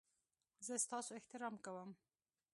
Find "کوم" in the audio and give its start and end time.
1.65-1.89